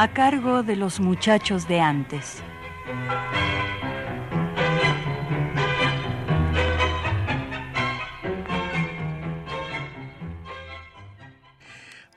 [0.00, 2.36] A cargo de los muchachos de antes.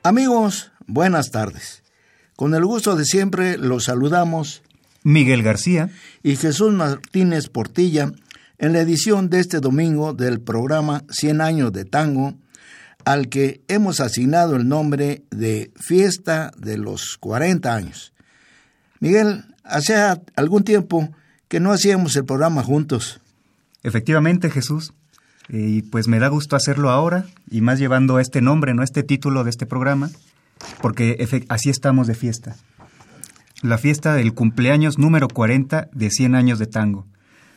[0.04, 1.82] Amigos, buenas tardes.
[2.36, 4.62] Con el gusto de siempre los saludamos
[5.02, 5.90] Miguel García
[6.22, 8.12] y Jesús Martínez Portilla
[8.60, 12.36] en la edición de este domingo del programa 100 años de tango
[13.06, 18.14] al que hemos asignado el nombre de Fiesta de los 40 años.
[19.00, 21.10] Miguel, hacía algún tiempo
[21.48, 23.20] que no hacíamos el programa juntos.
[23.84, 24.94] Efectivamente, Jesús.
[25.50, 29.44] Y pues me da gusto hacerlo ahora, y más llevando este nombre, no este título
[29.44, 30.10] de este programa,
[30.82, 32.56] porque así estamos de fiesta.
[33.62, 37.06] La fiesta del cumpleaños número 40 de 100 años de tango.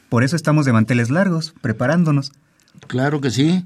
[0.08, 2.32] Por eso estamos de manteles largos, preparándonos.
[2.88, 3.64] Claro que sí.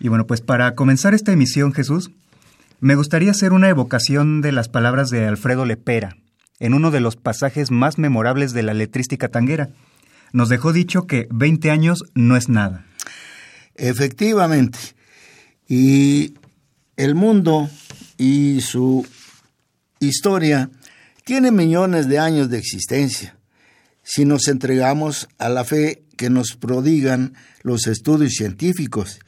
[0.00, 2.10] Y bueno, pues para comenzar esta emisión, Jesús,
[2.80, 6.16] me gustaría hacer una evocación de las palabras de Alfredo Lepera,
[6.58, 9.68] en uno de los pasajes más memorables de la letrística tanguera.
[10.32, 12.86] Nos dejó dicho que 20 años no es nada.
[13.74, 14.78] Efectivamente.
[15.68, 16.34] Y
[16.96, 17.68] el mundo
[18.16, 19.06] y su
[19.98, 20.70] historia
[21.24, 23.36] tiene millones de años de existencia.
[24.02, 29.20] Si nos entregamos a la fe que nos prodigan los estudios científicos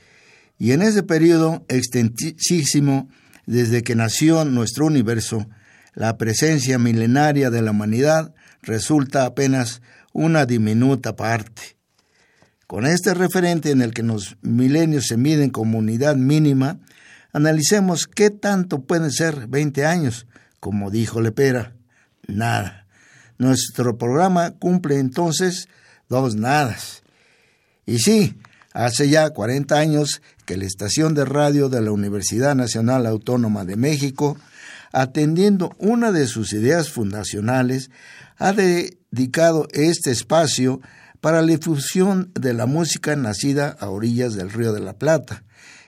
[0.63, 3.09] y en ese periodo extensísimo,
[3.47, 5.49] desde que nació nuestro universo,
[5.93, 8.33] la presencia milenaria de la humanidad
[8.63, 11.77] resulta apenas una diminuta parte.
[12.69, 16.79] Con este referente en el que los milenios se miden como unidad mínima,
[17.33, 20.29] analicemos qué tanto pueden ser 20 años,
[20.61, 21.75] como dijo Lepera.
[22.29, 22.87] Nada.
[23.37, 25.69] Nuestro programa cumple entonces
[26.09, 27.03] dos nadas.
[27.85, 28.37] Y sí,
[28.73, 33.77] hace ya 40 años que la estación de radio de la Universidad Nacional Autónoma de
[33.77, 34.37] México,
[34.93, 37.91] atendiendo una de sus ideas fundacionales,
[38.39, 40.81] ha dedicado este espacio
[41.21, 45.45] para la difusión de la música nacida a orillas del Río de la Plata,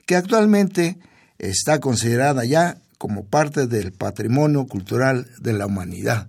[0.07, 0.99] que actualmente
[1.39, 6.29] está considerada ya como parte del patrimonio cultural de la humanidad.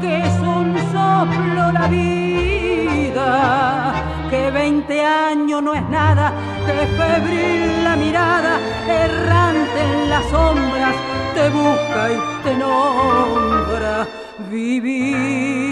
[0.00, 3.28] que es un soplo la vida,
[4.30, 6.32] que veinte años no es nada,
[6.66, 8.58] que febril la mirada,
[8.88, 10.94] errante en las sombras,
[11.34, 14.06] te busca y te nombra
[14.50, 15.64] vivir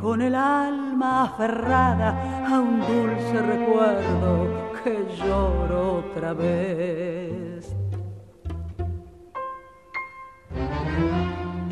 [0.00, 2.08] con el alma aferrada
[2.48, 4.48] a un dulce recuerdo
[4.82, 7.40] que lloro otra vez.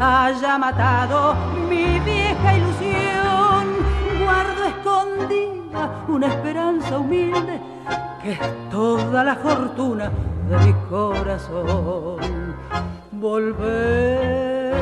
[0.00, 1.34] haya matado
[1.68, 3.66] mi vieja ilusión,
[4.24, 7.60] guardo escondida una esperanza humilde
[8.22, 8.40] que es
[8.70, 10.10] toda la fortuna
[10.48, 12.56] de mi corazón.
[13.12, 14.74] Volver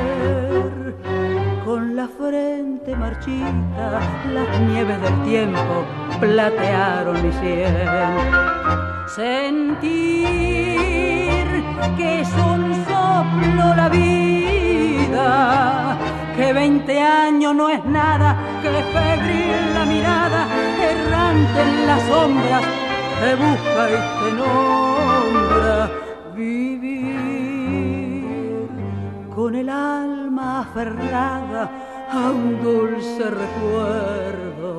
[1.64, 4.00] con la frente marchita,
[4.32, 5.84] las nieves del tiempo
[6.20, 7.88] platearon mi sien.
[9.14, 10.26] Sentir
[11.96, 14.55] que es un soplo la vida,
[16.36, 20.46] que veinte años no es nada, que febril la mirada,
[20.80, 22.64] errante en las sombras,
[23.20, 25.90] te busca y te nombra
[26.34, 27.06] vivir
[29.34, 31.70] con el alma aferrada
[32.10, 34.76] a un dulce recuerdo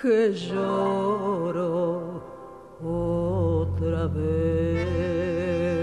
[0.00, 2.22] que lloro
[2.82, 5.81] otra vez.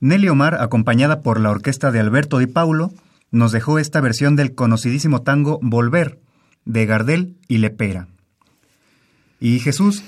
[0.00, 2.92] Nelly Omar, acompañada por la orquesta de Alberto Di Paulo,
[3.30, 6.20] nos dejó esta versión del conocidísimo tango Volver,
[6.64, 8.08] de Gardel y Lepera.
[9.40, 10.02] Y Jesús,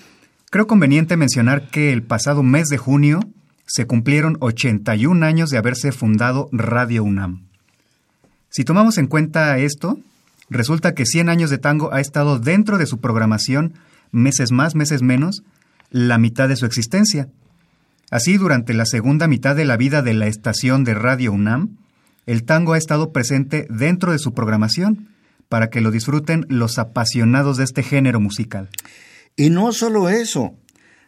[0.50, 3.20] creo conveniente mencionar que el pasado mes de junio
[3.66, 7.46] se cumplieron 81 años de haberse fundado Radio UNAM.
[8.50, 9.98] Si tomamos en cuenta esto,
[10.48, 13.74] resulta que 100 años de tango ha estado dentro de su programación
[14.10, 15.42] meses más, meses menos,
[15.90, 17.28] la mitad de su existencia.
[18.10, 21.76] Así, durante la segunda mitad de la vida de la estación de Radio UNAM,
[22.26, 25.08] el tango ha estado presente dentro de su programación
[25.48, 28.70] para que lo disfruten los apasionados de este género musical.
[29.36, 30.54] Y no solo eso,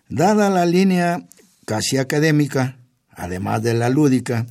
[0.08, 1.26] dada la línea
[1.66, 2.78] casi académica,
[3.10, 4.46] además de la lúdica,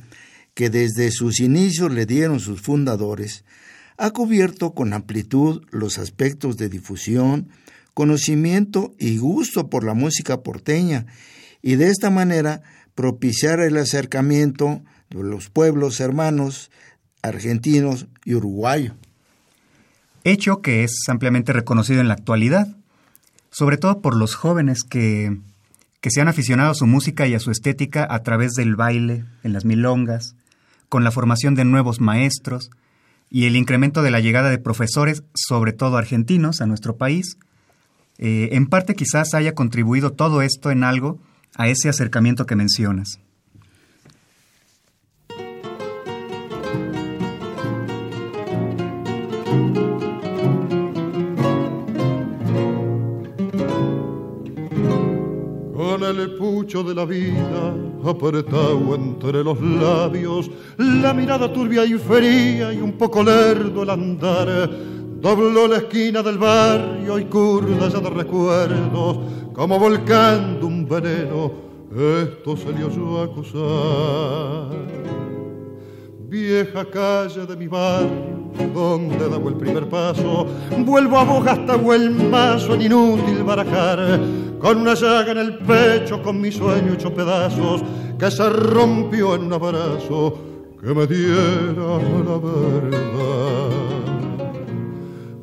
[0.54, 3.44] que desde sus inicios le dieron sus fundadores,
[3.96, 7.48] ha cubierto con amplitud los aspectos de difusión,
[7.94, 11.06] conocimiento y gusto por la música porteña,
[11.62, 12.62] y de esta manera
[12.94, 16.70] propiciar el acercamiento de los pueblos hermanos
[17.22, 18.94] argentinos y uruguayos.
[20.24, 22.68] Hecho que es ampliamente reconocido en la actualidad,
[23.50, 25.38] sobre todo por los jóvenes que,
[26.00, 29.24] que se han aficionado a su música y a su estética a través del baile,
[29.42, 30.36] en las milongas,
[30.88, 32.70] con la formación de nuevos maestros
[33.30, 37.38] y el incremento de la llegada de profesores, sobre todo argentinos, a nuestro país.
[38.18, 41.18] Eh, en parte quizás haya contribuido todo esto en algo
[41.56, 43.18] a ese acercamiento que mencionas.
[55.74, 57.74] Con el pucho de la vida
[58.04, 64.70] apretado entre los labios, la mirada turbia y fría y un poco lerdo el andar.
[65.20, 69.18] Dobló la esquina del barrio y curda ya de recuerdos,
[69.52, 71.52] como volcando un veneno,
[71.94, 74.90] esto se le oyó acusar
[76.30, 80.46] vieja calle de mi barrio, donde daba el primer paso,
[80.78, 84.20] vuelvo a vos hasta el mazo en inútil barajar,
[84.60, 87.82] con una llaga en el pecho, con mi sueño hecho pedazos,
[88.16, 90.38] que se rompió en un abrazo
[90.80, 93.79] que me diera la verdad.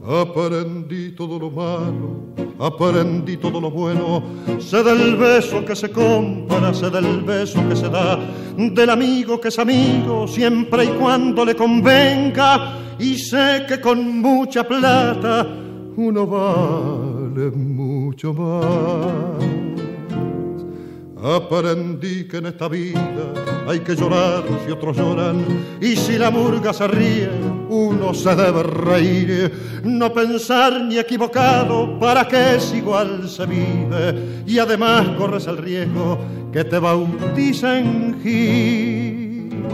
[0.07, 4.23] Aprendí todo lo malo, aprendí todo lo bueno.
[4.57, 8.17] Sé del beso que se compra, sé del beso que se da,
[8.55, 12.77] del amigo que es amigo siempre y cuando le convenga.
[12.97, 15.45] Y sé que con mucha plata
[15.97, 19.56] uno vale mucho más.
[21.23, 23.33] Aprendí que en esta vida
[23.67, 25.43] hay que llorar si otros lloran
[25.81, 27.29] y si la murga se ríe
[27.69, 29.51] uno se debe reír,
[29.83, 36.17] no pensar ni equivocado para que es igual se vive y además corres el riesgo
[36.51, 39.65] que te bauticen Gil.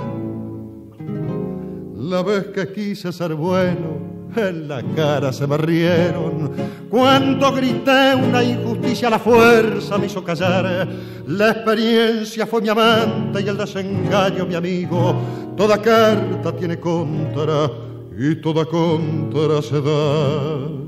[1.97, 6.51] La vez que quise ser bueno en la cara se me rieron.
[6.89, 10.87] Cuando grité una injusticia, la fuerza me hizo callar.
[11.27, 15.15] La experiencia fue mi amante y el desengaño mi amigo.
[15.55, 17.69] Toda carta tiene contra
[18.17, 20.83] y toda contra se da.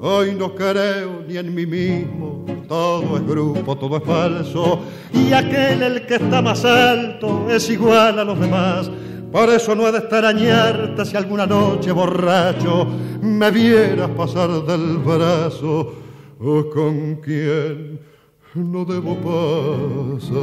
[0.00, 4.78] Hoy no creo ni en mí mismo, todo es grupo, todo es falso,
[5.12, 8.88] y aquel el que está más alto es igual a los demás
[9.32, 12.86] por eso no he de extrañarte si alguna noche borracho
[13.20, 15.94] me vieras pasar del brazo
[16.40, 18.00] o con quien
[18.54, 20.38] no debo pasar.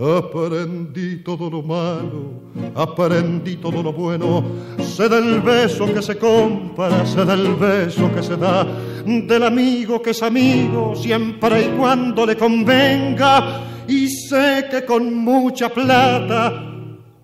[0.00, 2.40] Aprendí todo lo malo,
[2.74, 4.42] aprendí todo lo bueno.
[4.78, 8.66] Sé del beso que se compra, sé del beso que se da,
[9.04, 13.60] del amigo que es amigo siempre y cuando le convenga.
[13.90, 16.64] Y sé que con mucha plata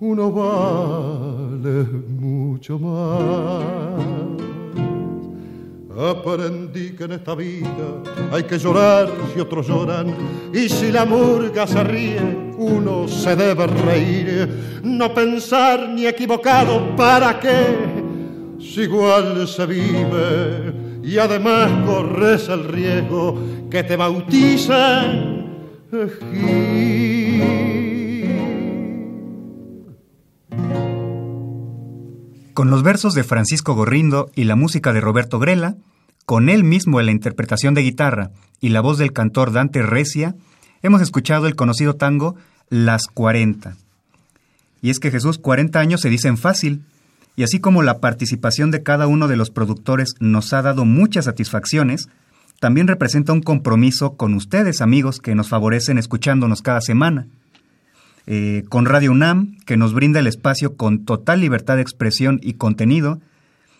[0.01, 3.63] uno vale mucho más.
[5.97, 10.13] Aprendí que en esta vida hay que llorar si otros lloran
[10.53, 12.21] y si la murga se ríe
[12.59, 17.77] uno se debe reír, no pensar ni equivocado para qué,
[18.59, 23.39] si igual se vive y además corres el riesgo
[23.71, 25.36] que te bautizan.
[32.55, 35.77] Con los versos de Francisco Gorrindo y la música de Roberto Grela,
[36.25, 40.35] con él mismo en la interpretación de guitarra y la voz del cantor Dante Recia,
[40.83, 42.35] hemos escuchado el conocido tango
[42.69, 43.77] Las 40.
[44.83, 46.83] Y es que Jesús 40 años se dicen fácil,
[47.37, 51.27] y así como la participación de cada uno de los productores nos ha dado muchas
[51.27, 52.09] satisfacciones,
[52.61, 57.27] también representa un compromiso con ustedes, amigos, que nos favorecen escuchándonos cada semana.
[58.27, 62.55] Eh, con Radio UNAM, que nos brinda el espacio con total libertad de expresión y
[62.55, 63.21] contenido,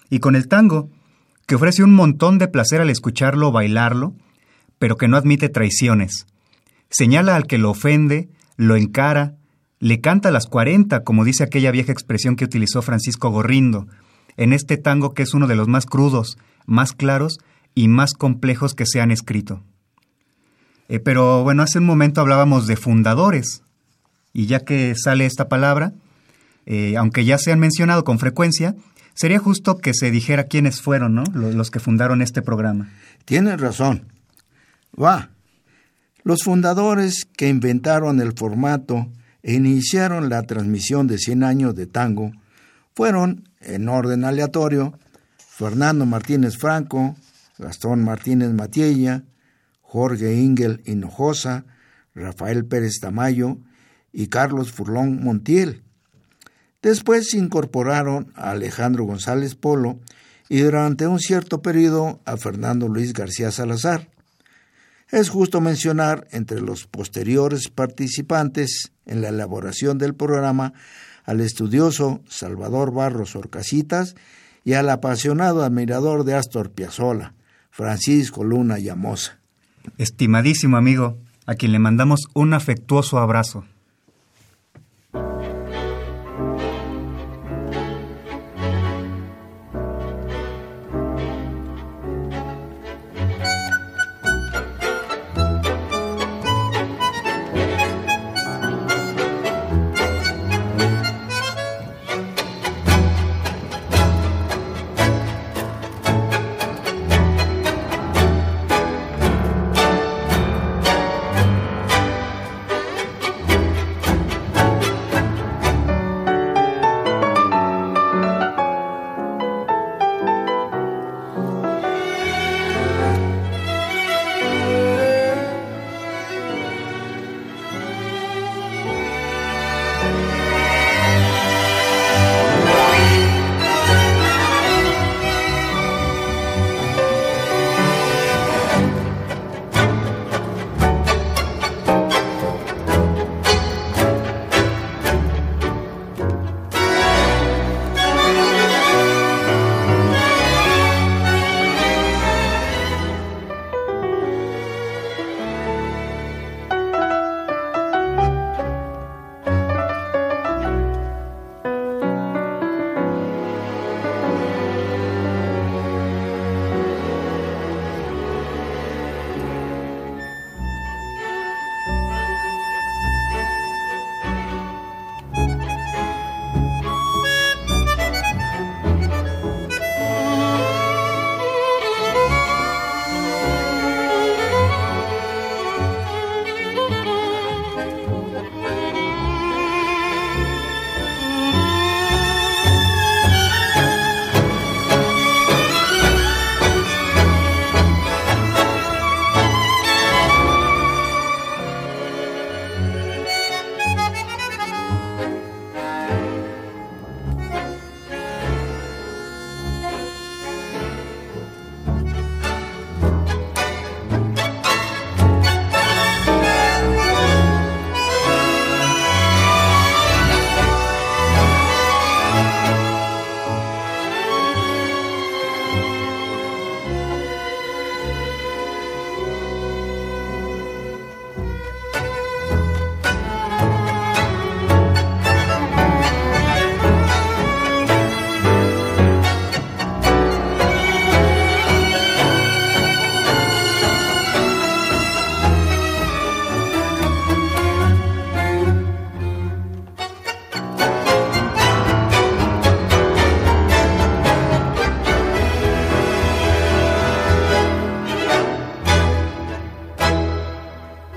[0.09, 0.89] y con el tango,
[1.47, 4.15] que ofrece un montón de placer al escucharlo o bailarlo,
[4.79, 6.27] pero que no admite traiciones.
[6.91, 9.35] Señala al que lo ofende, lo encara,
[9.81, 13.87] le canta a las cuarenta, como dice aquella vieja expresión que utilizó Francisco Gorrindo,
[14.37, 17.39] en este tango que es uno de los más crudos, más claros
[17.77, 19.63] y más complejos que se han escrito.
[20.89, 23.63] Eh, pero bueno, hace un momento hablábamos de fundadores,
[24.33, 25.93] y ya que sale esta palabra,
[26.65, 28.75] eh, aunque ya se han mencionado con frecuencia,
[29.15, 31.25] sería justo que se dijera quiénes fueron ¿no?
[31.33, 32.89] los, los que fundaron este programa.
[33.27, 34.07] Tienes razón.
[35.01, 35.29] Va.
[36.25, 39.07] Los fundadores que inventaron el formato
[39.43, 42.33] e iniciaron la transmisión de 100 años de tango
[42.95, 44.99] fueron, en orden aleatorio,
[45.37, 47.17] Fernando Martínez Franco,
[47.59, 49.25] Gastón Martínez Matiella,
[49.81, 51.65] Jorge Ingel Hinojosa,
[52.15, 53.59] Rafael Pérez Tamayo
[54.13, 55.83] y Carlos Furlón Montiel.
[56.83, 60.01] Después se incorporaron a Alejandro González Polo
[60.49, 64.09] y durante un cierto periodo a Fernando Luis García Salazar.
[65.11, 70.73] Es justo mencionar entre los posteriores participantes en la elaboración del programa
[71.25, 74.15] al estudioso Salvador Barros Orcasitas
[74.65, 77.35] y al apasionado admirador de Astor Piazzolla,
[77.77, 79.39] Francisco Luna Llamosa.
[79.99, 83.67] Estimadísimo amigo, a quien le mandamos un afectuoso abrazo.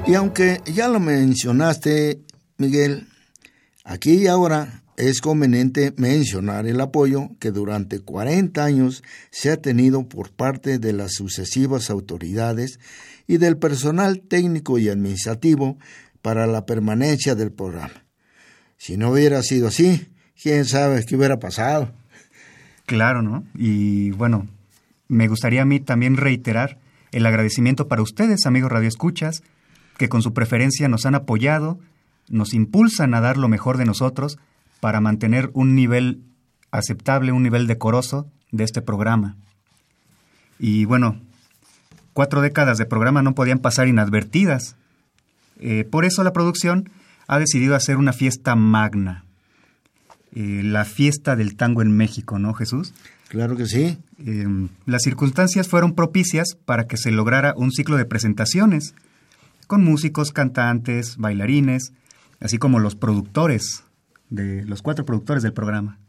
[0.10, 2.20] Y aunque ya lo mencionaste,
[2.58, 3.06] Miguel,
[3.84, 10.10] aquí y ahora es conveniente mencionar el apoyo que durante 40 años se ha tenido
[10.10, 12.80] por parte de las sucesivas autoridades
[13.28, 15.78] y del personal técnico y administrativo
[16.24, 18.04] para la permanencia del programa.
[18.78, 20.08] Si no hubiera sido así,
[20.42, 21.94] quién sabe qué hubiera pasado.
[22.88, 23.46] Claro, ¿no?
[23.54, 24.48] Y bueno,
[25.08, 26.80] me gustaría a mí también reiterar
[27.12, 29.44] el agradecimiento para ustedes, amigos radioescuchas,
[30.00, 31.78] que con su preferencia nos han apoyado,
[32.30, 34.40] nos impulsan a dar lo mejor de nosotros
[34.80, 36.24] para mantener un nivel
[36.72, 39.36] aceptable, un nivel decoroso de este programa.
[40.58, 41.20] Y bueno,
[42.14, 44.78] cuatro décadas de programa no podían pasar inadvertidas.
[45.60, 46.90] Eh, por eso la producción
[47.28, 49.26] ha decidido hacer una fiesta magna.
[50.34, 52.94] Eh, la fiesta del tango en México, ¿no, Jesús?
[53.28, 53.98] Claro que sí.
[54.26, 58.96] Em, las circunstancias fueron propicias para que se lograra un ciclo de presentaciones,
[59.70, 61.94] con músicos, cantantes, bailarines,
[62.40, 63.84] así como los productores,
[64.32, 66.00] de los cuatro productores del programa.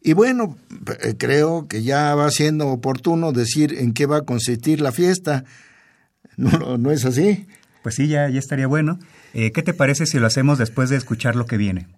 [0.00, 0.56] Y bueno,
[1.02, 5.44] eh, creo que ya va siendo oportuno decir en qué va a consistir la fiesta.
[6.38, 7.46] ¿No, no es así?
[7.82, 8.98] Pues sí, ya, ya estaría bueno.
[9.34, 11.88] Eh, ¿Qué te parece si lo hacemos después de escuchar lo que viene?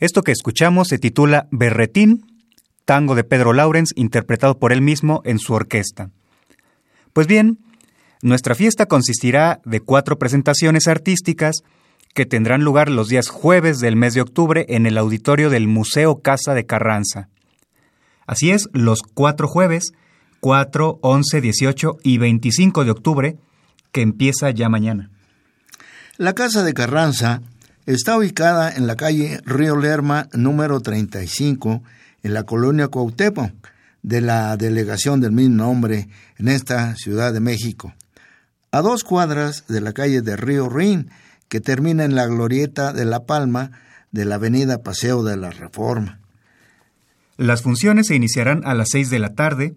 [0.00, 2.26] Esto que escuchamos se titula Berretín,
[2.84, 6.10] tango de Pedro Laurens, interpretado por él mismo en su orquesta.
[7.12, 7.58] Pues bien,
[8.22, 11.62] nuestra fiesta consistirá de cuatro presentaciones artísticas
[12.14, 16.20] que tendrán lugar los días jueves del mes de octubre en el auditorio del Museo
[16.20, 17.28] Casa de Carranza.
[18.26, 19.92] Así es, los cuatro jueves,
[20.40, 23.36] 4, 11, 18 y 25 de octubre,
[23.92, 25.10] que empieza ya mañana.
[26.16, 27.42] La Casa de Carranza
[27.86, 31.82] Está ubicada en la calle Río Lerma número 35
[32.22, 33.52] en la colonia Cuauhtémoc
[34.02, 37.92] de la delegación del mismo nombre en esta Ciudad de México,
[38.70, 41.10] a dos cuadras de la calle de Río Rin
[41.50, 43.72] que termina en la glorieta de La Palma
[44.12, 46.20] de la avenida Paseo de la Reforma.
[47.36, 49.74] Las funciones se iniciarán a las 6 de la tarde,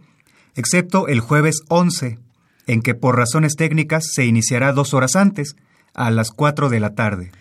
[0.55, 2.19] excepto el jueves 11,
[2.67, 5.57] en que por razones técnicas se iniciará dos horas antes,
[5.93, 7.31] a las 4 de la tarde.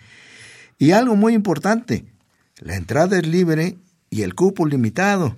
[0.77, 2.05] Y algo muy importante,
[2.59, 3.77] la entrada es libre
[4.09, 5.35] y el cupo limitado,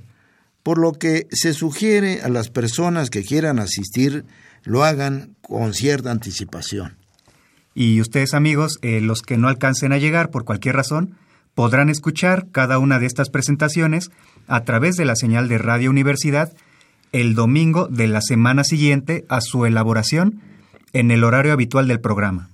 [0.64, 4.26] por lo que se sugiere a las personas que quieran asistir
[4.64, 6.98] lo hagan con cierta anticipación.
[7.74, 11.16] Y ustedes amigos, eh, los que no alcancen a llegar por cualquier razón,
[11.56, 14.12] podrán escuchar cada una de estas presentaciones
[14.48, 16.54] a través de la señal de Radio Universidad
[17.12, 20.42] el domingo de la semana siguiente a su elaboración
[20.94, 22.50] en el horario habitual del programa.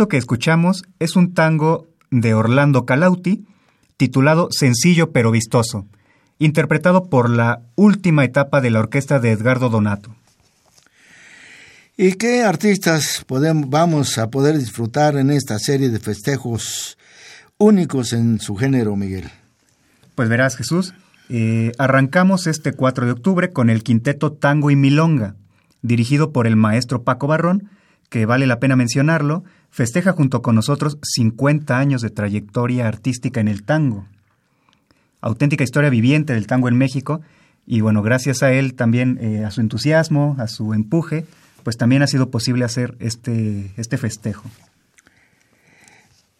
[0.00, 3.44] Esto que escuchamos es un tango de Orlando Calauti
[3.98, 5.84] titulado Sencillo pero vistoso,
[6.38, 10.16] interpretado por la última etapa de la orquesta de Edgardo Donato.
[11.98, 16.96] ¿Y qué artistas podemos, vamos a poder disfrutar en esta serie de festejos
[17.58, 19.28] únicos en su género, Miguel?
[20.14, 20.94] Pues verás, Jesús,
[21.28, 25.34] eh, arrancamos este 4 de octubre con el quinteto Tango y Milonga,
[25.82, 27.68] dirigido por el maestro Paco Barrón,
[28.08, 33.48] que vale la pena mencionarlo, festeja junto con nosotros 50 años de trayectoria artística en
[33.48, 34.06] el tango.
[35.20, 37.20] Auténtica historia viviente del tango en México
[37.66, 41.26] y bueno, gracias a él también, eh, a su entusiasmo, a su empuje,
[41.62, 44.50] pues también ha sido posible hacer este, este festejo.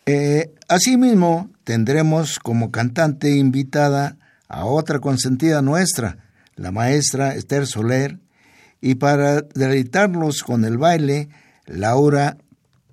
[0.07, 4.17] Eh, asimismo, tendremos como cantante invitada
[4.49, 6.19] a otra consentida nuestra,
[6.57, 8.19] la maestra Esther Soler,
[8.81, 11.29] y para deleitarlos con el baile,
[11.67, 12.39] Laura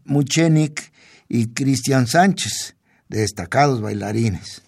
[0.08, 0.92] Muchenik
[1.30, 2.76] y Cristian Sánchez,
[3.10, 4.64] destacados bailarines.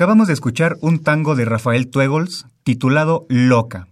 [0.00, 3.86] Acabamos de escuchar un tango de Rafael Tuegols titulado Loca,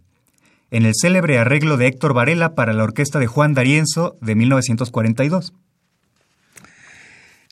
[0.70, 5.52] en el célebre arreglo de Héctor Varela para la orquesta de Juan D'Arienzo de 1942.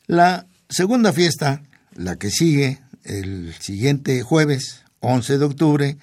[0.07, 1.61] La segunda fiesta,
[1.93, 5.97] la que sigue el siguiente jueves, 11 de octubre,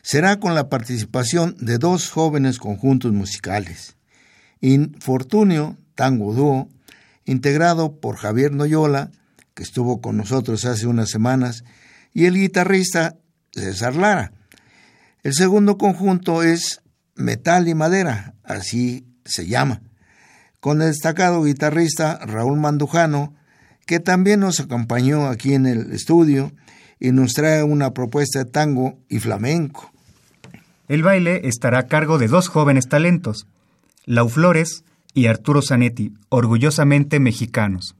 [0.00, 3.96] será con la participación de dos jóvenes conjuntos musicales.
[4.60, 6.68] Infortunio Tango Dúo,
[7.24, 9.10] integrado por Javier Noyola,
[9.54, 11.64] que estuvo con nosotros hace unas semanas,
[12.12, 13.16] y el guitarrista
[13.52, 14.32] César Lara.
[15.22, 16.80] El segundo conjunto es
[17.14, 19.82] Metal y Madera, así se llama,
[20.60, 23.34] con el destacado guitarrista Raúl Mandujano,
[23.86, 26.52] que también nos acompañó aquí en el estudio
[27.00, 29.90] y nos trae una propuesta de tango y flamenco.
[30.88, 33.46] El baile estará a cargo de dos jóvenes talentos,
[34.06, 37.94] Lau Flores y Arturo Zanetti, orgullosamente mexicanos.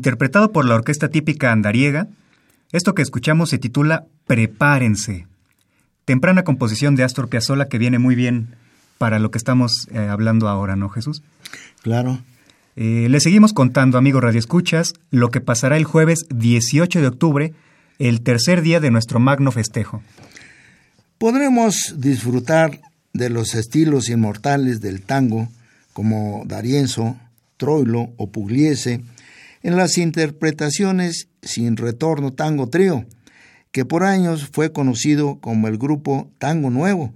[0.00, 2.08] Interpretado por la orquesta típica andariega,
[2.72, 5.26] esto que escuchamos se titula Prepárense.
[6.06, 8.56] Temprana composición de Astor Piazzolla que viene muy bien
[8.96, 11.22] para lo que estamos eh, hablando ahora, ¿no, Jesús?
[11.82, 12.18] Claro.
[12.76, 17.52] Eh, le seguimos contando, amigos Escuchas, lo que pasará el jueves 18 de octubre,
[17.98, 20.02] el tercer día de nuestro magno festejo.
[21.18, 22.80] Podremos disfrutar
[23.12, 25.50] de los estilos inmortales del tango,
[25.92, 27.18] como Darienzo,
[27.58, 29.02] Troilo o Pugliese,
[29.62, 33.06] en las interpretaciones Sin Retorno Tango Trío,
[33.72, 37.14] que por años fue conocido como el grupo Tango Nuevo,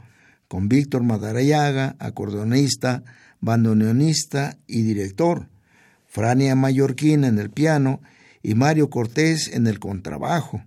[0.49, 3.03] con Víctor Madarayaga, acordeonista,
[3.41, 5.49] bandoneonista y director,
[6.07, 8.01] Frania Mallorquín en el piano
[8.43, 10.63] y Mario Cortés en el contrabajo.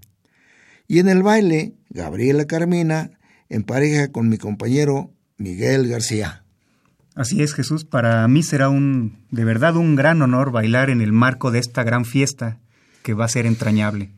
[0.88, 3.12] Y en el baile, Gabriela Carmina
[3.50, 6.44] en pareja con mi compañero Miguel García.
[7.18, 7.84] Así es, Jesús.
[7.84, 11.84] Para mí será un, de verdad, un gran honor bailar en el marco de esta
[11.84, 12.60] gran fiesta
[13.02, 14.12] que va a ser entrañable.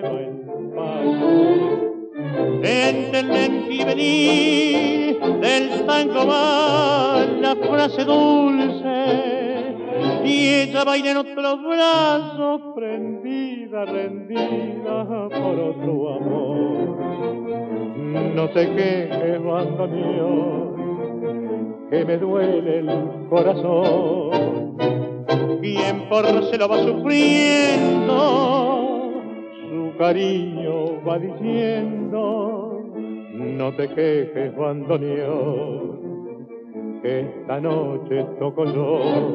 [0.00, 1.90] lleva el paso.
[2.62, 3.30] Enten
[3.70, 9.74] y vení, del va la frase dulce,
[10.24, 16.98] y ella baila en otros brazos, prendida, rendida por otro amor.
[18.34, 20.76] No te quejes, bandoneón,
[21.90, 22.90] que me duele el
[23.28, 24.76] corazón.
[25.60, 28.79] Quien por se lo va sufriendo,
[30.00, 32.82] cariño va diciendo,
[33.34, 36.48] no te quejes, bandoneón,
[37.02, 39.34] que esta noche toco yo.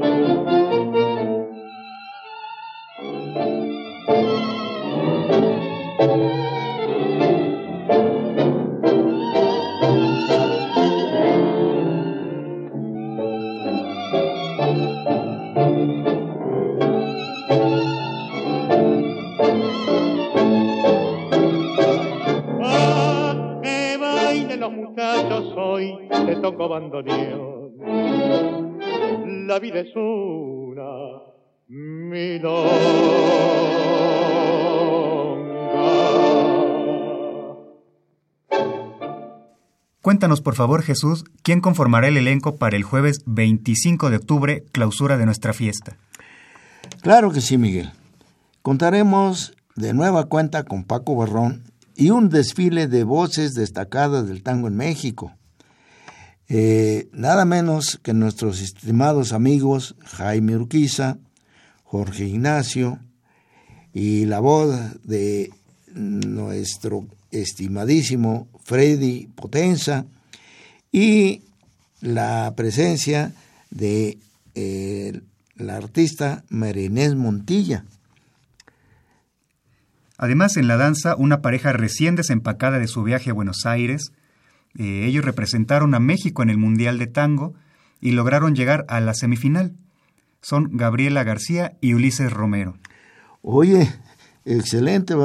[29.47, 31.21] La vida es una
[31.67, 33.35] milonga.
[40.01, 45.17] Cuéntanos, por favor, Jesús, ¿quién conformará el elenco para el jueves 25 de octubre, clausura
[45.17, 45.97] de nuestra fiesta?
[47.01, 47.91] Claro que sí, Miguel.
[48.61, 51.63] Contaremos de nueva cuenta con Paco Barrón
[51.95, 55.33] y un desfile de voces destacadas del tango en México.
[56.47, 61.17] Eh, nada menos que nuestros estimados amigos Jaime Urquiza,
[61.83, 62.99] Jorge Ignacio
[63.93, 65.51] y la voz de
[65.93, 70.05] nuestro estimadísimo Freddy Potenza
[70.91, 71.41] y
[72.01, 73.33] la presencia
[73.71, 74.17] de
[74.53, 75.21] eh,
[75.55, 77.85] la artista Marinés Montilla.
[80.17, 84.11] Además, en la danza, una pareja recién desempacada de su viaje a Buenos Aires,
[84.77, 87.53] eh, ellos representaron a México en el Mundial de Tango
[88.01, 89.73] y lograron llegar a la semifinal.
[90.41, 92.77] Son Gabriela García y Ulises Romero.
[93.41, 93.89] Oye,
[94.45, 95.15] excelente.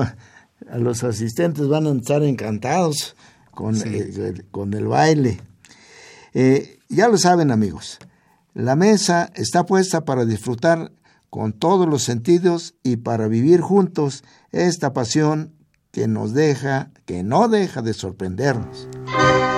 [0.71, 3.17] A los asistentes van a estar encantados
[3.51, 5.41] con, el, con el baile.
[6.33, 7.99] Eh, ya lo saben amigos,
[8.55, 10.93] la mesa está puesta para disfrutar
[11.29, 15.53] con todos los sentidos y para vivir juntos esta pasión
[15.93, 18.89] que nos deja, que no deja de sorprendernos.
[19.13, 19.50] Este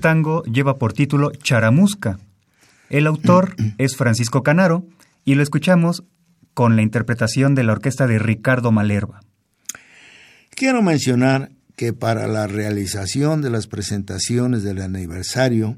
[0.00, 2.18] tango lleva por título Charamusca.
[2.88, 4.84] El autor es Francisco Canaro
[5.24, 6.02] y lo escuchamos
[6.54, 9.20] con la interpretación de la orquesta de Ricardo Malerva.
[10.50, 15.76] Quiero mencionar que para la realización de las presentaciones del aniversario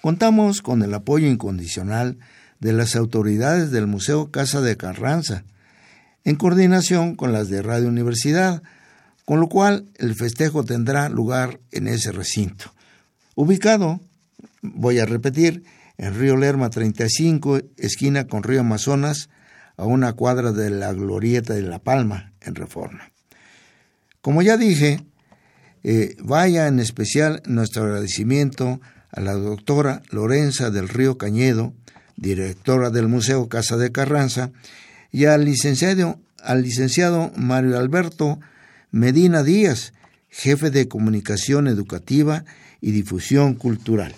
[0.00, 2.18] contamos con el apoyo incondicional
[2.60, 5.44] de las autoridades del Museo Casa de Carranza,
[6.24, 8.62] en coordinación con las de Radio Universidad,
[9.24, 12.72] con lo cual el festejo tendrá lugar en ese recinto.
[13.40, 14.00] Ubicado,
[14.62, 15.62] voy a repetir,
[15.96, 19.28] en Río Lerma 35, esquina con Río Amazonas,
[19.76, 23.12] a una cuadra de la Glorieta de La Palma, en Reforma.
[24.22, 25.06] Como ya dije,
[25.84, 28.80] eh, vaya en especial nuestro agradecimiento
[29.12, 31.74] a la doctora Lorenza del Río Cañedo,
[32.16, 34.50] directora del Museo Casa de Carranza,
[35.12, 38.40] y al licenciado, al licenciado Mario Alberto
[38.90, 39.92] Medina Díaz,
[40.28, 42.44] jefe de Comunicación Educativa
[42.80, 44.14] y Difusión Cultural.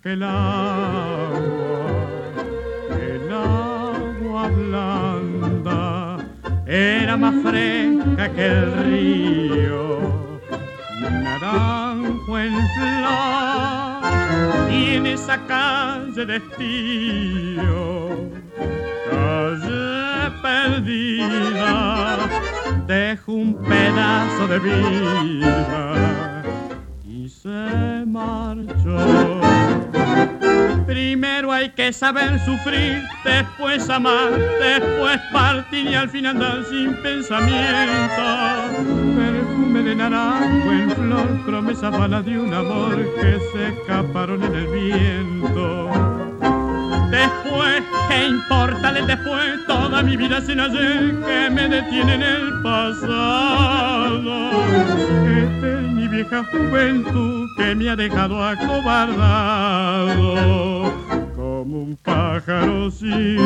[0.00, 1.40] Que el agua,
[3.00, 6.18] el agua blanda
[6.66, 10.40] era más fresca que el río,
[11.00, 14.04] naranjo en flor,
[14.70, 18.08] y en esa calle de estío,
[19.10, 22.18] calle perdida,
[22.86, 26.25] dejo un pedazo de vida
[27.46, 29.40] se marchó.
[30.84, 38.22] Primero hay que saber sufrir, después amar, después partir y al fin andar sin pensamiento.
[39.16, 44.66] Perfume de naranjo en flor, promesa bala de un amor que se escaparon en el
[44.66, 45.90] viento.
[47.10, 49.64] Después, ¿qué importa el después?
[49.68, 54.16] Toda mi vida sin ayer que me detiene en el pasado.
[56.08, 60.14] Vieja juventud que me ha dejado acobardado
[61.34, 63.38] como un pájaro sin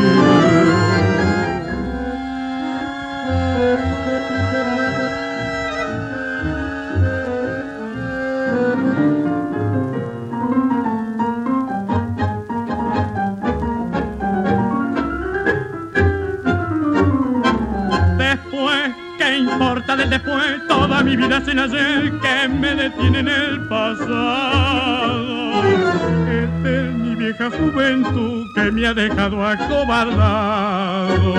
[19.96, 25.64] del después toda mi vida sin ayer que me detiene en el pasado?
[25.64, 31.34] Esta es mi vieja juventud que me ha dejado acobardado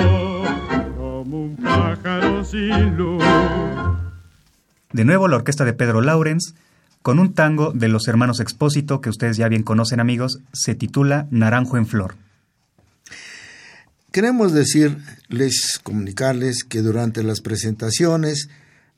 [0.98, 3.24] como un pájaro sin luz.
[4.92, 6.56] De nuevo la orquesta de Pedro Laurens
[7.02, 11.28] con un tango de los hermanos Expósito que ustedes ya bien conocen amigos, se titula
[11.32, 12.16] Naranjo en Flor.
[14.12, 18.50] Queremos decirles, comunicarles que durante las presentaciones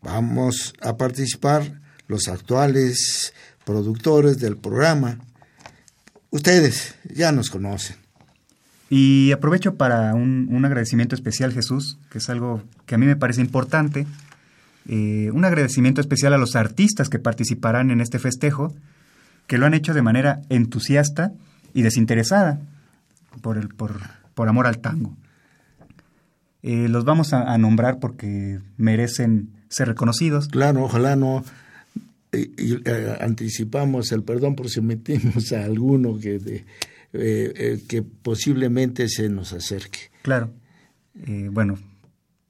[0.02, 3.32] vamos a participar los actuales
[3.64, 5.20] productores del programa.
[6.32, 7.98] Ustedes ya nos conocen.
[8.90, 13.42] Y aprovecho para un, agradecimiento especial, Jesús, que es algo que a mí me parece
[13.42, 14.08] importante.
[14.88, 18.74] Eh, un agradecimiento especial a los artistas que participarán en este festejo,
[19.46, 21.34] que lo han hecho de manera entusiasta
[21.76, 22.60] y desinteresada
[23.42, 25.16] por, el, por, por amor al tango.
[26.64, 30.48] Eh, los vamos a, nombrar porque merecen ser reconocidos.
[30.48, 31.44] Claro, ojalá no
[32.32, 36.64] eh, anticipamos el perdón por si metimos a alguno que,
[37.12, 40.00] eh, que posiblemente se nos acerque.
[40.22, 40.52] Claro.
[41.52, 41.78] bueno,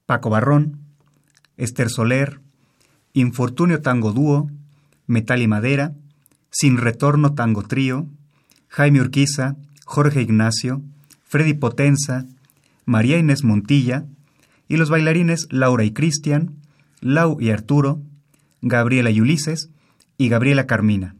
[0.06, 0.78] Paco Barrón,
[1.56, 2.40] Esther Soler,
[3.14, 4.48] Infortunio Tango Dúo,
[5.08, 5.92] Metal y Madera,
[6.50, 8.06] Sin Retorno Tango Trío,
[8.68, 10.82] Jaime Urquiza, Jorge Ignacio,
[11.34, 12.28] Freddy Potenza,
[12.84, 14.06] María Inés Montilla,
[14.68, 16.54] y los bailarines Laura y Cristian,
[17.00, 18.00] Lau y Arturo,
[18.62, 19.68] Gabriela y Ulises
[20.16, 21.16] y Gabriela Carmina.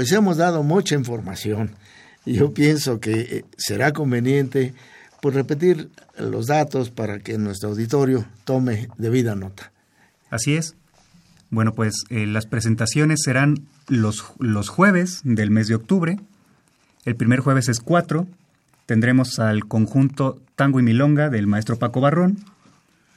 [0.00, 1.72] Pues hemos dado mucha información
[2.24, 4.72] y yo pienso que eh, será conveniente
[5.20, 9.72] pues, repetir los datos para que nuestro auditorio tome debida nota.
[10.30, 10.74] Así es.
[11.50, 16.18] Bueno, pues eh, las presentaciones serán los, los jueves del mes de octubre.
[17.04, 18.26] El primer jueves es 4.
[18.86, 22.38] Tendremos al conjunto Tango y Milonga del maestro Paco Barrón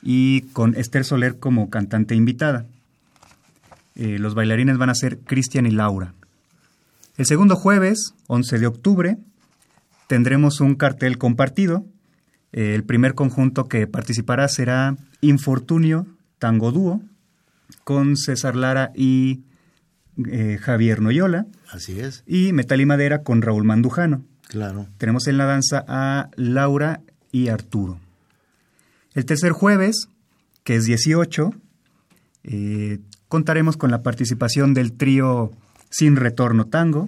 [0.01, 2.65] y con Esther Soler como cantante invitada.
[3.95, 6.13] Eh, los bailarines van a ser Cristian y Laura.
[7.15, 9.17] El segundo jueves, 11 de octubre,
[10.07, 11.85] tendremos un cartel compartido.
[12.51, 16.07] Eh, el primer conjunto que participará será Infortunio
[16.39, 17.01] Tango Dúo
[17.83, 19.43] con César Lara y
[20.27, 21.45] eh, Javier Noyola.
[21.69, 22.23] Así es.
[22.25, 24.23] Y Metal y Madera con Raúl Mandujano.
[24.47, 24.87] Claro.
[24.97, 27.01] Tenemos en la danza a Laura
[27.31, 27.99] y Arturo.
[29.13, 30.07] El tercer jueves,
[30.63, 31.53] que es 18,
[32.43, 35.51] eh, contaremos con la participación del trío
[35.93, 37.07] Sin Retorno Tango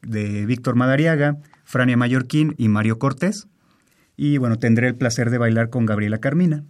[0.00, 3.48] de Víctor Madariaga, Frania Mallorquín y Mario Cortés.
[4.16, 6.62] Y bueno, tendré el placer de bailar con Gabriela Carmina.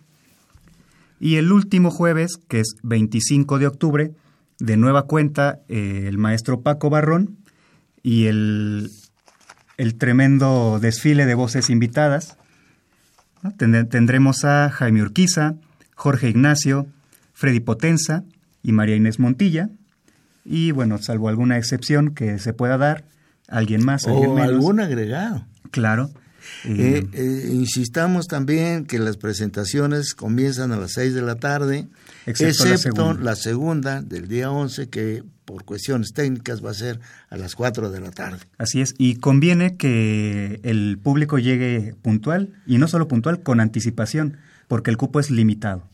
[1.20, 4.12] Y el último jueves, que es 25 de octubre,
[4.60, 7.36] de nueva cuenta, eh, el maestro Paco Barrón
[8.02, 8.88] y el,
[9.76, 12.38] el tremendo desfile de voces invitadas.
[13.58, 15.56] Tendremos a Jaime Urquiza,
[15.96, 16.86] Jorge Ignacio,
[17.34, 18.24] Freddy Potenza
[18.62, 19.68] y María Inés Montilla.
[20.44, 23.04] Y bueno, salvo alguna excepción que se pueda dar,
[23.48, 24.50] alguien más, alguien o menos.
[24.50, 25.46] algún agregado.
[25.70, 26.10] Claro.
[26.64, 31.86] Eh, eh, insistamos también que las presentaciones comienzan a las 6 de la tarde,
[32.26, 33.24] Excepto la excepto segunda.
[33.24, 36.98] la segunda del día 11, que por cuestiones técnicas va a ser
[37.30, 38.38] a las 4 de la tarde.
[38.58, 44.38] Así es, y conviene que el público llegue puntual, y no solo puntual, con anticipación,
[44.66, 45.84] porque el cupo es limitado.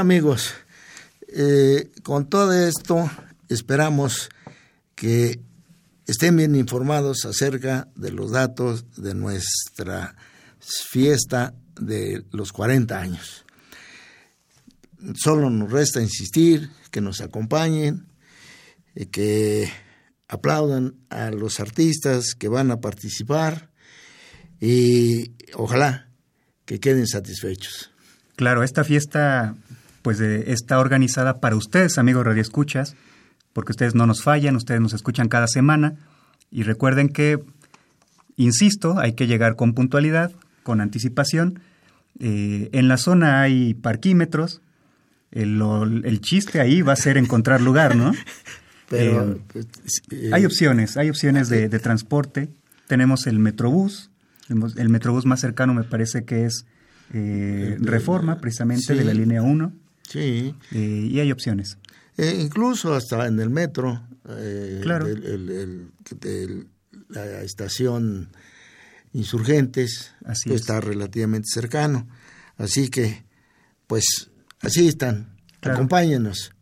[0.00, 0.54] Amigos,
[1.28, 3.10] eh, con todo esto
[3.50, 4.30] esperamos
[4.94, 5.38] que
[6.06, 10.16] estén bien informados acerca de los datos de nuestra
[10.58, 13.44] fiesta de los 40 años.
[15.14, 18.06] Solo nos resta insistir, que nos acompañen,
[18.94, 19.70] y que
[20.28, 23.70] aplaudan a los artistas que van a participar
[24.60, 26.08] y ojalá
[26.64, 27.90] que queden satisfechos.
[28.36, 29.54] Claro, esta fiesta
[30.02, 32.96] pues está organizada para ustedes, amigos radioescuchas,
[33.52, 35.96] porque ustedes no nos fallan, ustedes nos escuchan cada semana
[36.50, 37.42] y recuerden que,
[38.36, 40.32] insisto, hay que llegar con puntualidad,
[40.62, 41.60] con anticipación.
[42.18, 44.60] Eh, en la zona hay parquímetros,
[45.30, 45.62] el,
[46.04, 48.12] el, chiste ahí va a ser encontrar lugar, ¿no?
[48.88, 49.66] Pero eh, pues,
[50.10, 52.48] eh, hay opciones, hay opciones de, transporte.
[52.88, 54.10] Tenemos el Metrobús,
[54.48, 56.66] el Metrobús más cercano me parece que es
[57.12, 59.72] Reforma, precisamente, de la línea 1.
[60.10, 60.54] Sí.
[60.72, 61.78] y hay opciones.
[62.18, 65.06] incluso hasta en el metro eh, claro.
[67.08, 68.28] la estación
[69.12, 70.12] Insurgentes
[70.44, 72.06] está relativamente cercano.
[72.56, 73.24] Así que,
[73.86, 74.30] pues,
[74.60, 75.36] así están.
[75.62, 76.52] Acompáñenos.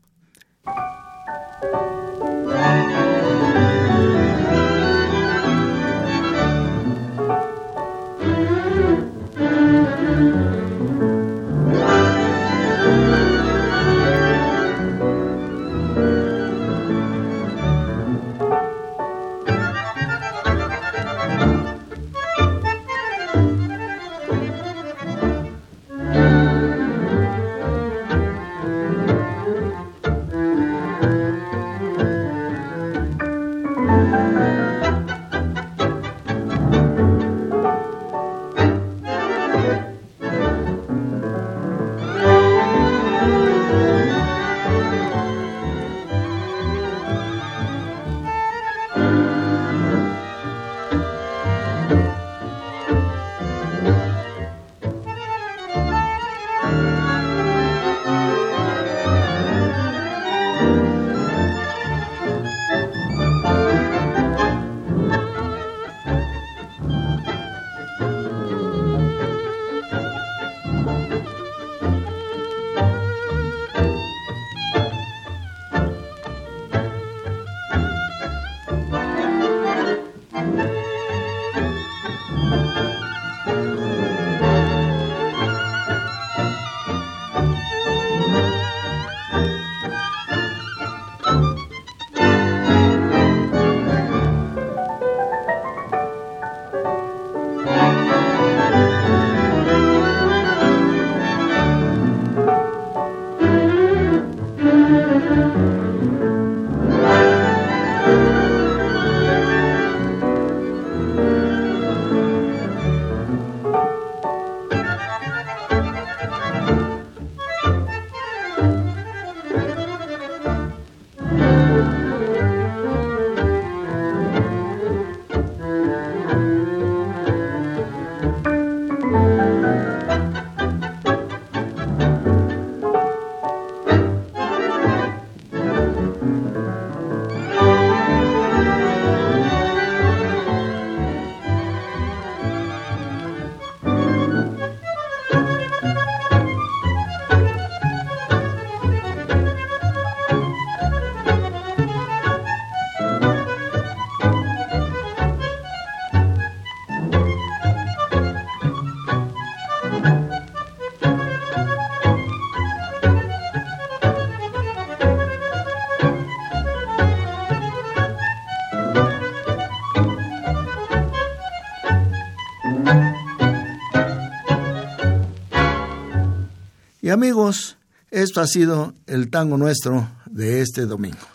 [177.08, 177.78] Y amigos,
[178.10, 181.26] esto ha sido el tango nuestro de este domingo.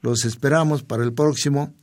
[0.00, 1.74] Los esperamos para el próximo,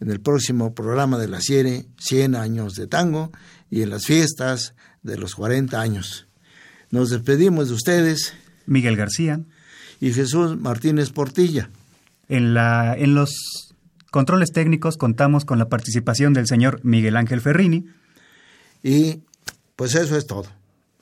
[0.00, 3.32] en el próximo programa de la serie 100 años de tango
[3.70, 6.26] y en las fiestas de los 40 años.
[6.90, 8.34] Nos despedimos de ustedes.
[8.66, 9.40] Miguel García.
[9.98, 11.70] Y Jesús Martínez Portilla.
[12.28, 13.74] En, la, en los
[14.10, 17.86] controles técnicos contamos con la participación del señor Miguel Ángel Ferrini.
[18.82, 19.22] Y
[19.74, 20.48] pues eso es todo.